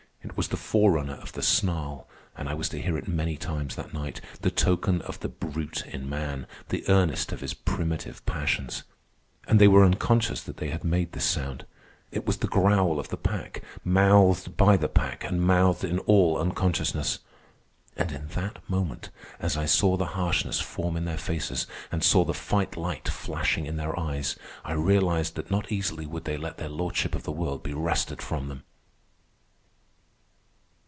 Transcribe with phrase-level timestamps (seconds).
[0.23, 2.07] It was the forerunner of the snarl,
[2.37, 6.07] and I was to hear it many times that night—the token of the brute in
[6.07, 8.83] man, the earnest of his primitive passions.
[9.47, 11.65] And they were unconscious that they had made this sound.
[12.11, 16.37] It was the growl of the pack, mouthed by the pack, and mouthed in all
[16.37, 17.19] unconsciousness.
[17.97, 19.09] And in that moment,
[19.39, 23.65] as I saw the harshness form in their faces and saw the fight light flashing
[23.65, 27.31] in their eyes, I realized that not easily would they let their lordship of the
[27.31, 28.63] world be wrested from them.